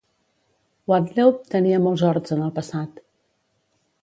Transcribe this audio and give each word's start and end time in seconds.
Wattleup 0.91 1.45
tenia 1.57 1.83
molts 1.85 2.05
horts 2.09 2.37
en 2.37 2.43
el 2.47 2.55
passat. 2.57 3.01